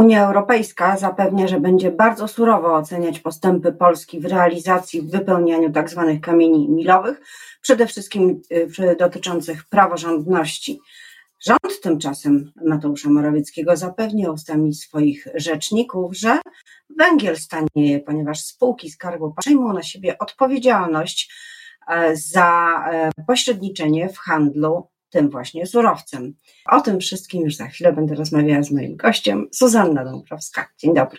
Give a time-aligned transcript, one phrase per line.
[0.00, 6.04] Unia Europejska zapewnia, że będzie bardzo surowo oceniać postępy Polski w realizacji, w wypełnianiu tzw.
[6.12, 7.20] Tak kamieni milowych,
[7.60, 8.42] przede wszystkim
[8.78, 10.80] y, dotyczących praworządności.
[11.46, 16.38] Rząd tymczasem Mateusza Morawieckiego zapewnia ustami swoich rzeczników, że
[16.98, 21.32] węgiel stanieje, ponieważ spółki Skarbu przejmą na siebie odpowiedzialność
[21.88, 26.34] e, za e, pośredniczenie w handlu tym właśnie surowcem.
[26.66, 30.68] O tym wszystkim już za chwilę będę rozmawiała z moim gościem, Suzanna Dąbrowska.
[30.78, 31.18] Dzień dobry.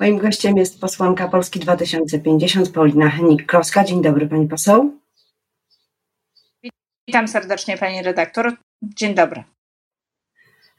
[0.00, 3.84] Moim gościem jest posłanka Polski 2050, Paulina Henik-Kloska.
[3.84, 4.98] Dzień dobry, pani poseł.
[7.08, 8.52] Witam serdecznie, pani redaktor.
[8.82, 9.44] Dzień dobry.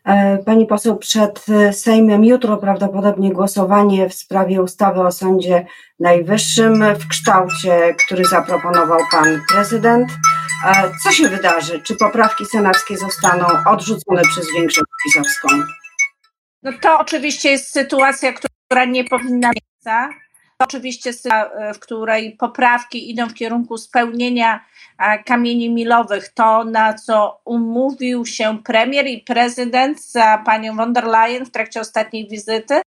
[0.05, 5.65] E, pani poseł, przed Sejmem jutro prawdopodobnie głosowanie w sprawie ustawy o Sądzie
[5.99, 10.09] Najwyższym w kształcie, który zaproponował pan prezydent.
[11.03, 11.81] Co się wydarzy?
[11.81, 15.47] Czy poprawki senackie zostaną odrzucone przez większość pisowską?
[16.63, 19.63] No to oczywiście jest sytuacja, która nie powinna mieć.
[19.83, 24.65] To oczywiście sytuacja, w której poprawki idą w kierunku spełnienia
[25.25, 30.13] kamieni milowych, to na co umówił się premier i prezydent z
[30.45, 32.81] panią von der Leyen w trakcie ostatniej wizyty.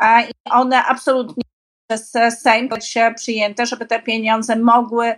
[0.00, 1.44] I one absolutnie
[1.92, 5.14] przez Sejm być przyjęte, żeby te pieniądze mogły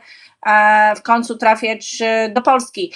[0.47, 2.92] e, w końcu trafiać e, do Polski.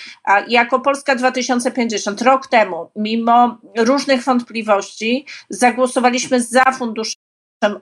[0.49, 7.19] Jako Polska 2050 rok temu, mimo różnych wątpliwości, zagłosowaliśmy za funduszem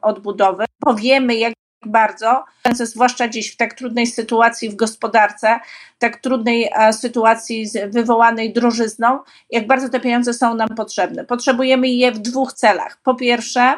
[0.03, 0.65] odbudowy.
[0.81, 1.53] Powiemy, jak
[1.87, 5.61] bardzo, zwłaszcza dziś w tak trudnej sytuacji w gospodarce,
[5.99, 9.19] tak trudnej e, sytuacji wywołanej drożyzną,
[9.51, 11.25] jak bardzo te pieniądze są nam potrzebne.
[11.25, 13.01] Potrzebujemy je w dwóch celach.
[13.03, 13.75] Po pierwsze,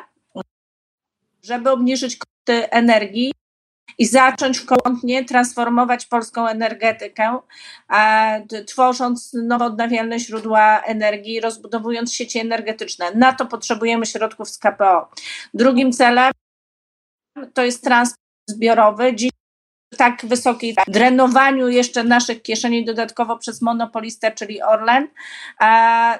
[1.42, 3.32] żeby obniżyć koszty energii
[3.98, 7.38] i zacząć kątnie transformować polską energetykę,
[8.66, 13.14] tworząc nowo odnawialne źródła energii, rozbudowując sieci energetyczne.
[13.14, 15.10] Na to potrzebujemy środków z KPO.
[15.54, 16.32] Drugim celem
[17.54, 19.16] to jest transport zbiorowy.
[19.16, 19.30] Dziś
[19.96, 25.08] tak wysokiej drenowaniu jeszcze naszych kieszeni dodatkowo przez monopolistę, czyli Orlen.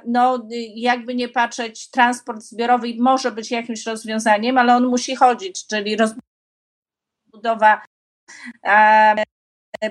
[0.06, 5.96] No, jakby nie patrzeć, transport zbiorowy może być jakimś rozwiązaniem, ale on musi chodzić, czyli
[5.96, 7.82] rozbudowa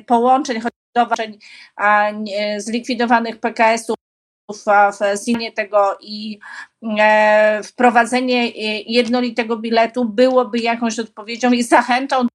[0.08, 0.78] połączeń, choćby
[2.58, 3.98] zlikwidowanych PKS-ów
[4.52, 6.40] w zmianie tego i
[7.00, 8.50] e, wprowadzenie
[8.82, 12.28] jednolitego biletu byłoby jakąś odpowiedzią i zachętą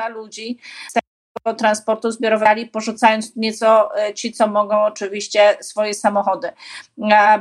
[0.00, 6.52] dla ludzi z tego transportu zbiorowego, porzucając nieco e, ci, co mogą oczywiście swoje samochody.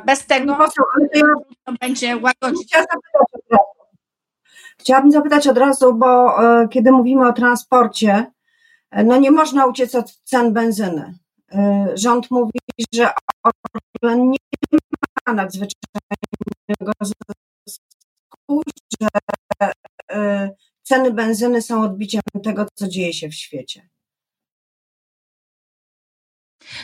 [0.05, 0.57] Bez tego
[1.65, 2.75] to będzie łagodzić.
[4.77, 8.31] Chciałabym zapytać od razu, bo e, kiedy mówimy o transporcie,
[8.91, 11.13] e, no nie można uciec od cen benzyny.
[11.93, 12.59] Rząd mówi,
[12.93, 13.09] że
[14.03, 14.37] Orlen nie
[15.27, 16.91] ma nadzwyczajnego
[17.67, 18.61] zysku,
[19.01, 19.07] że
[20.89, 23.89] ceny benzyny są odbiciem tego, co dzieje się w świecie.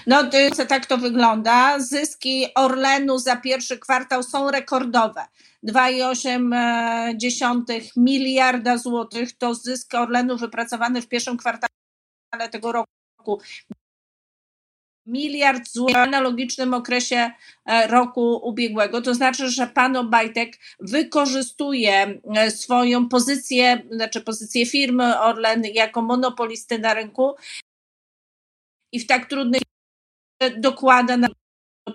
[0.08, 0.24] No,
[0.68, 1.80] tak to wygląda.
[1.80, 5.26] Zyski Orlenu za pierwszy kwartał są rekordowe.
[5.64, 11.70] 2,8 miliarda złotych to zysk Orlenu wypracowany w pierwszym kwartale
[12.52, 13.42] tego roku
[15.06, 17.32] miliard złotych w analogicznym okresie
[17.66, 19.02] e, roku ubiegłego.
[19.02, 26.80] To znaczy, że pan Obajtek wykorzystuje e, swoją pozycję, znaczy pozycję firmy Orlen jako monopolisty
[26.80, 27.36] na rynku
[28.92, 29.62] i w tak trudnej
[30.58, 31.28] dokłada na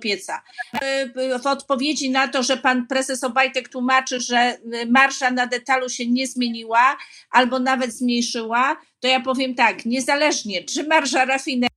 [0.00, 0.42] pieca.
[0.72, 6.06] E, w odpowiedzi na to, że pan prezes Obajtek tłumaczy, że marsza na detalu się
[6.06, 6.96] nie zmieniła
[7.30, 11.69] albo nawet zmniejszyła, to ja powiem tak, niezależnie czy marsza rafinerii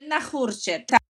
[0.00, 1.00] na hurcie, tak,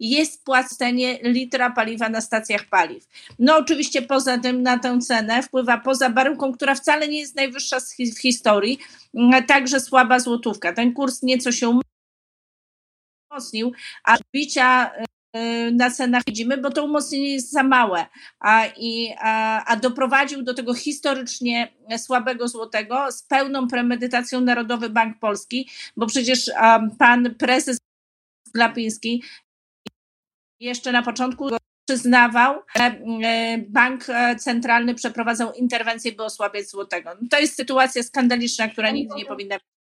[0.00, 3.08] jest płacenie litra paliwa na stacjach paliw.
[3.38, 7.80] No oczywiście poza tym na tę cenę wpływa poza baryłką, która wcale nie jest najwyższa
[8.14, 8.78] w historii,
[9.48, 10.72] także słaba złotówka.
[10.72, 11.80] Ten kurs nieco się
[13.30, 13.72] umocnił,
[14.04, 15.15] a bicia y,
[15.72, 18.06] na cenach widzimy, bo to umocnienie jest za małe,
[18.40, 25.18] a, i, a, a doprowadził do tego historycznie słabego złotego z pełną premedytacją Narodowy Bank
[25.18, 27.78] Polski, bo przecież a, pan prezes
[28.54, 29.22] Glapiński
[30.60, 31.48] jeszcze na początku
[31.88, 34.04] przyznawał, że e, bank
[34.38, 37.10] centralny przeprowadzał interwencję, by osłabiać złotego.
[37.30, 39.75] To jest sytuacja skandaliczna, która nigdy nie powinna być.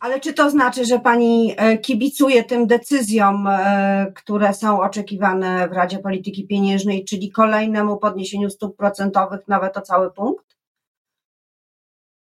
[0.00, 5.72] Ale czy to znaczy, że pani e, kibicuje tym decyzjom, e, które są oczekiwane w
[5.72, 10.58] Radzie Polityki Pieniężnej, czyli kolejnemu podniesieniu stóp procentowych nawet o cały punkt?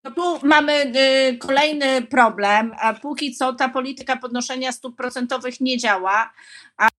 [0.03, 2.73] No tu mamy y, kolejny problem.
[2.79, 6.33] A póki co ta polityka podnoszenia stóp procentowych nie działa.
[6.77, 6.89] A,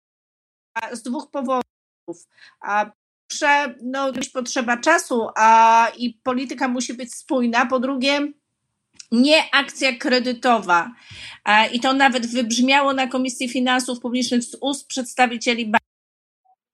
[0.92, 1.64] z dwóch powodów.
[2.60, 2.90] A
[3.28, 7.66] pierwsze, no, potrzeba czasu, a i polityka musi być spójna.
[7.66, 8.32] Po drugie,
[9.12, 10.94] nie akcja kredytowa.
[11.72, 15.72] I to nawet wybrzmiało na Komisji Finansów Publicznych z ust przedstawicieli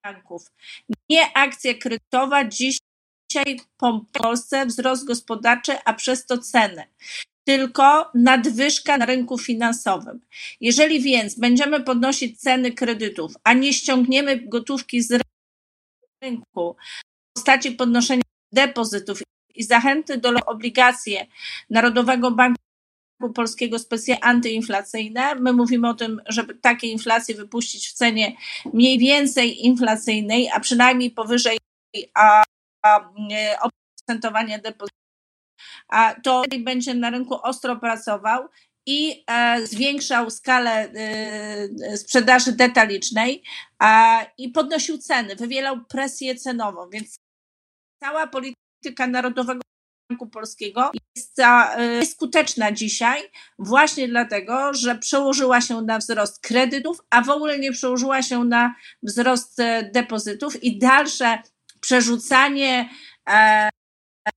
[0.04, 0.52] banków.
[1.10, 2.80] Nie akcja kredytowa, dzisiaj
[3.76, 6.84] po Polsce wzrost gospodarczy, a przez to ceny.
[7.44, 10.20] Tylko nadwyżka na rynku finansowym.
[10.60, 15.22] Jeżeli więc będziemy podnosić ceny kredytów, a nie ściągniemy gotówki z
[16.22, 16.76] rynku
[17.30, 18.22] w postaci podnoszenia
[18.52, 19.22] depozytów
[19.56, 21.16] i zachęty do obligacji
[21.70, 22.56] Narodowego Banku
[23.34, 25.34] Polskiego specjalnie antyinflacyjne.
[25.34, 28.36] My mówimy o tym, żeby takie inflacje wypuścić w cenie
[28.72, 31.58] mniej więcej inflacyjnej, a przynajmniej powyżej
[32.14, 32.42] a,
[33.60, 34.96] oprocentowania depozytów.
[35.88, 38.48] A to będzie na rynku ostro pracował
[38.86, 43.42] i e, zwiększał skalę e, sprzedaży detalicznej
[44.38, 47.16] i podnosił ceny, wywielał presję cenową, więc
[48.04, 48.65] cała polityka
[49.08, 49.60] Narodowego
[50.10, 51.38] Banku Polskiego jest,
[52.00, 53.22] jest skuteczna dzisiaj
[53.58, 58.74] właśnie dlatego, że przełożyła się na wzrost kredytów, a w ogóle nie przełożyła się na
[59.02, 59.58] wzrost
[59.92, 61.38] depozytów i dalsze
[61.80, 62.90] przerzucanie
[63.28, 63.70] e,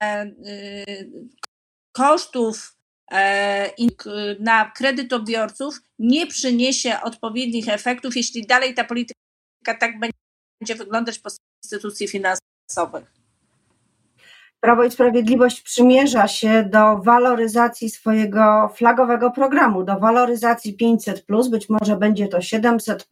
[0.03, 0.25] e,
[1.91, 2.75] kosztów
[3.11, 3.71] e,
[4.39, 9.19] na kredytobiorców nie przyniesie odpowiednich efektów, jeśli dalej ta polityka
[9.79, 11.29] tak będzie wyglądać po
[11.63, 13.18] instytucji finansowych.
[14.59, 21.97] Prawo i Sprawiedliwość przymierza się do waloryzacji swojego flagowego programu, do waloryzacji 500, być może
[21.97, 23.07] będzie to 700.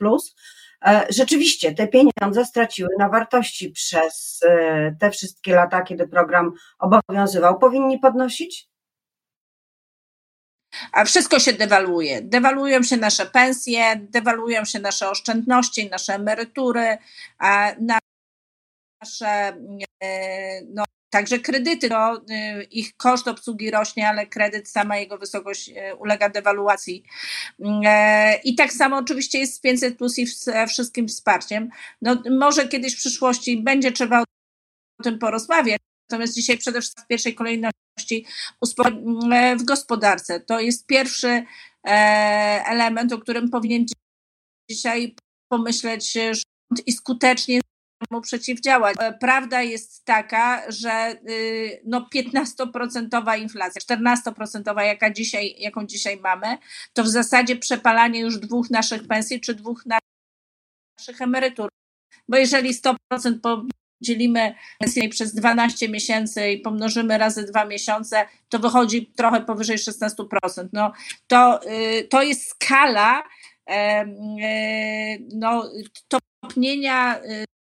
[0.85, 7.59] E, rzeczywiście te pieniądze straciły na wartości przez e, te wszystkie lata, kiedy program obowiązywał.
[7.59, 8.69] Powinni podnosić?
[10.91, 12.21] A wszystko się dewaluuje.
[12.21, 16.97] Dewalują się nasze pensje, dewalują się nasze oszczędności, nasze emerytury,
[19.01, 19.57] nasze
[20.03, 22.21] e, no, Także kredyty, no,
[22.71, 27.03] ich koszt obsługi rośnie, ale kredyt, sama jego wysokość y, ulega dewaluacji.
[27.85, 30.27] E, I tak samo oczywiście jest z 500 plus i
[30.69, 31.69] wszystkim wsparciem.
[32.01, 34.21] No, może kiedyś w przyszłości będzie trzeba
[34.99, 35.81] o tym porozmawiać.
[36.09, 38.25] Natomiast dzisiaj przede wszystkim w pierwszej kolejności
[39.57, 40.39] w gospodarce.
[40.39, 41.43] To jest pierwszy
[41.87, 41.91] e,
[42.65, 43.85] element, o którym powinien
[44.69, 45.15] dzisiaj
[45.49, 47.61] pomyśleć rząd i skutecznie
[48.11, 48.95] mu przeciwdziałać.
[48.99, 56.57] E, prawda jest taka, że y, no 15% inflacja, 14% jaka dzisiaj, jaką dzisiaj mamy,
[56.93, 61.69] to w zasadzie przepalanie już dwóch naszych pensji czy dwóch naszych emerytur.
[62.29, 63.67] Bo jeżeli 100%
[63.99, 70.67] podzielimy pensję przez 12 miesięcy i pomnożymy razy dwa miesiące, to wychodzi trochę powyżej 16%.
[70.73, 70.93] No,
[71.27, 73.23] to, y, to jest skala
[73.69, 74.05] e,
[75.33, 75.71] no,
[76.41, 77.56] topnienia y, Y,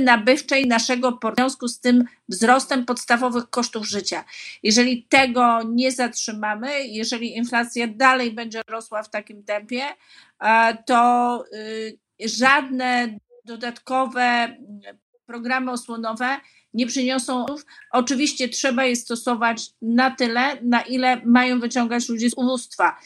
[0.00, 4.24] nabywczej naszego w związku z tym wzrostem podstawowych kosztów życia.
[4.62, 9.82] Jeżeli tego nie zatrzymamy, jeżeli inflacja dalej będzie rosła w takim tempie,
[10.86, 14.56] to y, żadne dodatkowe
[15.26, 16.40] programy osłonowe
[16.74, 17.46] nie przyniosą.
[17.92, 22.98] Oczywiście trzeba je stosować na tyle, na ile mają wyciągać ludzie z ubóstwa,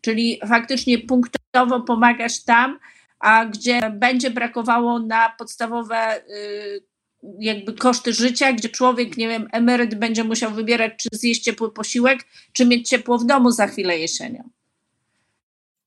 [0.00, 2.78] czyli faktycznie punktowo pomagać tam,
[3.20, 6.90] a gdzie będzie brakowało na podstawowe y,
[7.38, 12.18] jakby koszty życia, gdzie człowiek, nie wiem, emeryt będzie musiał wybierać, czy zjeść ciepły posiłek,
[12.52, 14.50] czy mieć ciepło w domu za chwilę jesienią.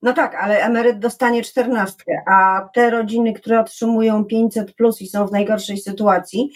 [0.02, 5.26] No tak, ale emeryt dostanie czternastkę, a te rodziny, które otrzymują 500 plus i są
[5.26, 6.50] w najgorszej sytuacji,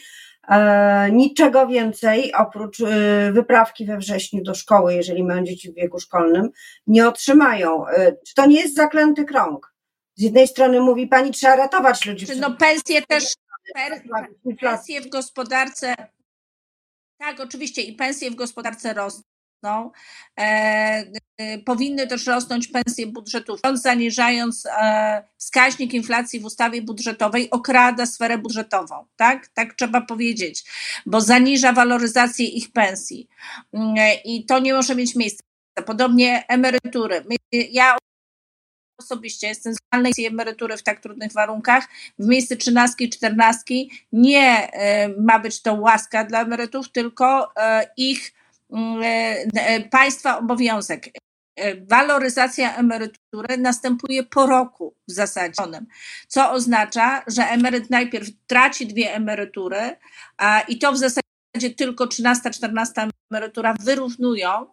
[0.48, 5.98] e, niczego więcej oprócz e, wyprawki we wrześniu do szkoły, jeżeli mają dzieci w wieku
[6.00, 6.50] szkolnym,
[6.86, 7.88] nie otrzymają.
[7.88, 9.67] E, czy to nie jest zaklęty krąg?
[10.18, 12.26] Z jednej strony mówi pani, trzeba ratować ludzi.
[12.40, 13.34] No pensje też,
[14.60, 15.94] pensje w gospodarce,
[17.18, 19.90] tak oczywiście i pensje w gospodarce rosną.
[20.38, 21.04] E,
[21.38, 23.60] e, powinny też rosnąć pensje budżetów.
[23.64, 29.48] Rząd zaniżając e, wskaźnik inflacji w ustawie budżetowej okrada sferę budżetową, tak?
[29.48, 30.64] Tak trzeba powiedzieć,
[31.06, 33.28] bo zaniża waloryzację ich pensji
[33.72, 33.94] mm,
[34.24, 35.42] i to nie może mieć miejsca.
[35.86, 37.24] Podobnie emerytury.
[37.52, 37.96] Ja
[38.98, 39.78] osobiście jestem z
[40.26, 41.88] emerytury w tak trudnych warunkach.
[42.18, 48.34] W miejsce trzynastki czternastki nie e, ma być to łaska dla emerytów, tylko e, ich
[49.54, 51.08] e, państwa obowiązek.
[51.88, 55.62] Waloryzacja emerytury następuje po roku w zasadzie,
[56.28, 59.96] co oznacza, że emeryt najpierw traci dwie emerytury
[60.68, 61.27] i to w zasadzie
[61.58, 64.66] tylko 13-14 emerytura wyrównują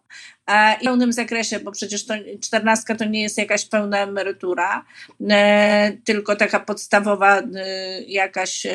[0.46, 4.84] e, w pełnym zakresie, bo przecież to 14 to nie jest jakaś pełna emerytura,
[5.30, 8.66] e, tylko taka podstawowa e, jakaś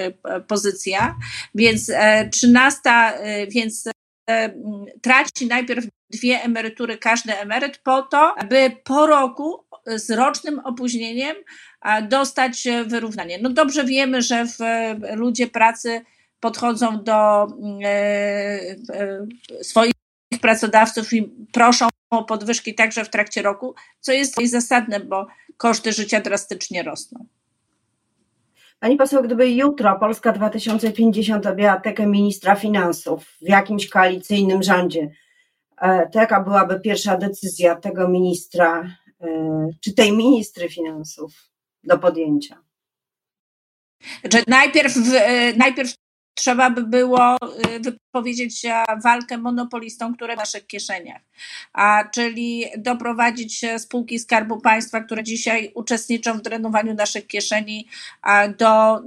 [0.47, 1.15] pozycja,
[1.55, 1.91] więc
[2.31, 2.89] 13,
[3.49, 3.89] więc
[5.01, 11.35] traci najpierw dwie emerytury każdy emeryt po to, aby po roku z rocznym opóźnieniem
[12.09, 13.39] dostać wyrównanie.
[13.41, 14.57] No dobrze wiemy, że w,
[15.15, 16.01] ludzie pracy
[16.41, 17.47] podchodzą do
[17.83, 17.87] e,
[18.93, 19.25] e,
[19.61, 19.93] swoich
[20.41, 26.21] pracodawców i proszą o podwyżki także w trakcie roku, co jest zasadne, bo koszty życia
[26.21, 27.25] drastycznie rosną.
[28.79, 35.09] Pani poseł, gdyby jutro Polska 2050 objęła tekę ministra finansów w jakimś koalicyjnym rządzie,
[35.81, 38.95] e, to jaka byłaby pierwsza decyzja tego ministra
[39.81, 41.33] czy tej ministry finansów
[41.83, 42.57] do podjęcia?
[44.33, 44.95] Że najpierw,
[45.57, 45.95] najpierw
[46.33, 48.61] trzeba by było y, wypowiedzieć
[49.03, 51.21] walkę monopolistom, które w naszych kieszeniach,
[51.73, 57.87] a czyli doprowadzić spółki Skarbu Państwa, które dzisiaj uczestniczą w drenowaniu naszych kieszeni
[58.57, 59.01] do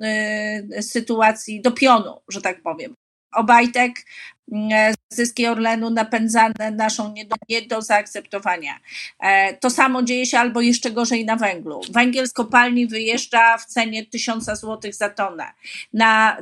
[0.79, 3.04] y, sytuacji, do pionu, że tak powiem.
[3.35, 4.05] Obajtek
[4.53, 8.81] E, zyski Orlenu napędzane naszą nie do, nie do zaakceptowania.
[9.21, 11.81] E, to samo dzieje się albo jeszcze gorzej na węglu.
[11.91, 15.53] Węgiel z kopalni wyjeżdża w cenie 1000 zł za tonę.
[15.93, 16.37] Na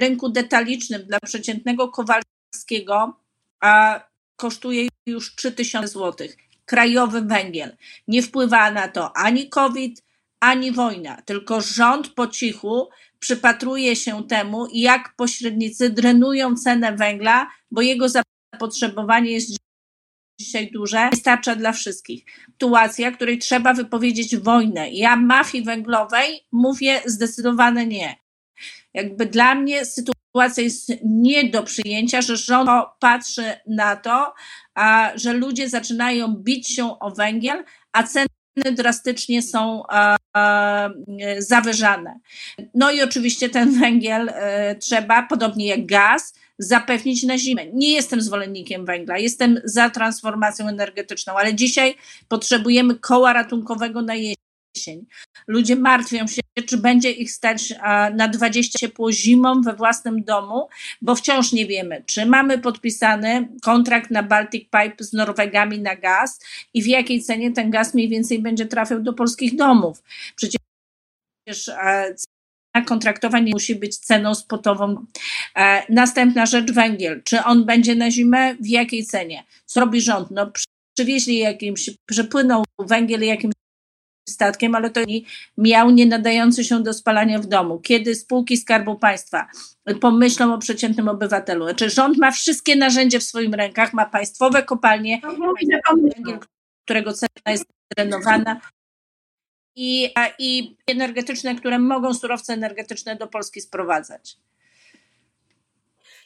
[0.00, 3.16] rynku detalicznym dla przeciętnego Kowalskiego
[4.36, 6.28] kosztuje już 3000 zł.
[6.64, 7.76] Krajowy węgiel.
[8.08, 10.02] Nie wpływa na to ani COVID,
[10.40, 17.82] ani wojna, tylko rząd po cichu przypatruje się temu, jak pośrednicy drenują cenę węgla, bo
[17.82, 19.56] jego zapotrzebowanie jest
[20.40, 22.24] dzisiaj duże, wystarcza dla wszystkich.
[22.52, 24.90] Sytuacja, której trzeba wypowiedzieć wojnę.
[24.90, 28.16] Ja mafii węglowej mówię zdecydowane nie.
[28.94, 32.70] Jakby dla mnie sytuacja jest nie do przyjęcia, że rząd
[33.00, 34.34] patrzy na to,
[34.74, 38.26] a, że ludzie zaczynają bić się o węgiel, a ceny
[38.62, 39.82] drastycznie są
[41.38, 42.20] zawyżane.
[42.74, 47.66] No i oczywiście ten węgiel e, trzeba, podobnie jak gaz, zapewnić na zimę.
[47.72, 51.94] Nie jestem zwolennikiem węgla, jestem za transformacją energetyczną, ale dzisiaj
[52.28, 55.06] potrzebujemy koła ratunkowego na jesień jesień.
[55.46, 57.74] Ludzie martwią się, czy będzie ich stać
[58.14, 60.68] na 20 ciepło zimą we własnym domu,
[61.02, 66.40] bo wciąż nie wiemy, czy mamy podpisany kontrakt na Baltic Pipe z Norwegami na gaz
[66.74, 70.02] i w jakiej cenie ten gaz mniej więcej będzie trafiał do polskich domów.
[70.36, 70.60] Przecież
[71.64, 75.06] cena kontraktowa nie musi być ceną spotową.
[75.56, 77.22] E, następna rzecz, węgiel.
[77.24, 78.54] Czy on będzie na zimę?
[78.54, 79.44] W jakiej cenie?
[79.64, 80.30] Co robi rząd?
[80.30, 80.52] No,
[80.94, 83.54] przywieźli jakimś, przepłynął węgiel jakimś
[84.28, 85.00] statkiem, ale to
[85.58, 87.78] miał nie nadający się do spalania w domu.
[87.78, 89.48] Kiedy spółki Skarbu Państwa
[90.00, 95.20] pomyślą o przeciętnym obywatelu, znaczy rząd ma wszystkie narzędzia w swoim rękach, ma państwowe kopalnie,
[96.16, 96.38] węgiel,
[96.84, 97.64] którego cena jest
[97.96, 98.60] drenowana,
[99.76, 104.36] i, i energetyczne, które mogą surowce energetyczne do Polski sprowadzać.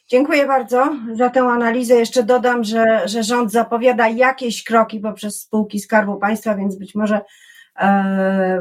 [0.07, 1.95] Dziękuję bardzo za tę analizę.
[1.95, 7.21] Jeszcze dodam, że, że rząd zapowiada jakieś kroki poprzez spółki Skarbu Państwa, więc być może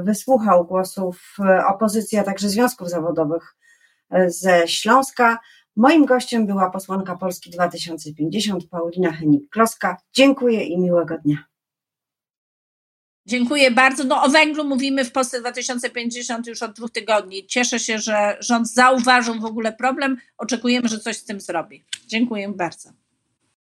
[0.03, 3.57] wysłuchał głosów e, opozycji, a także związków zawodowych
[4.11, 5.39] e, ze Śląska.
[5.77, 9.97] Moim gościem była posłanka Polski 2050 Paulina Henik-Kloska.
[10.13, 11.45] Dziękuję i miłego dnia.
[13.27, 14.05] Dziękuję bardzo.
[14.05, 17.47] No o węglu mówimy w Polsce 2050 już od dwóch tygodni.
[17.47, 20.17] Cieszę się, że rząd zauważył w ogóle problem.
[20.39, 21.85] Oczekujemy, że coś z tym zrobi.
[22.07, 23.04] Dziękuję bardzo.